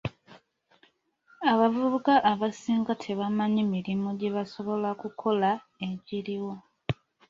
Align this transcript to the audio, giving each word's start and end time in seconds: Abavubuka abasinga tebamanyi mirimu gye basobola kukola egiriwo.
Abavubuka 1.51 2.13
abasinga 2.31 2.93
tebamanyi 3.03 3.61
mirimu 3.73 4.07
gye 4.19 4.29
basobola 4.35 4.89
kukola 5.01 5.49
egiriwo. 5.89 6.53